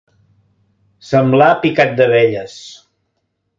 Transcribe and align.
Semblar 1.09 1.51
picat 1.67 1.95
d'abelles. 2.01 2.59